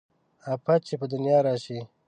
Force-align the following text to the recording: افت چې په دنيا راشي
افت 0.53 0.79
چې 0.87 0.95
په 1.01 1.05
دنيا 1.13 1.37
راشي 1.47 1.79